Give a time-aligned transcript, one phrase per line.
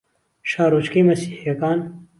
[0.49, 1.79] شارۆچکەی مەسیحییەکان